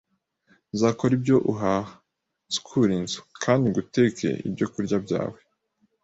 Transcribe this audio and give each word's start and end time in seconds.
Nzakora 0.73 1.13
ibyo 1.17 1.35
uhaha, 1.51 1.91
nsukure 2.47 2.93
inzu, 2.99 3.21
kandi 3.43 3.63
nguteke 3.69 4.29
ibyokurya 4.47 4.97
byawe 5.05 5.39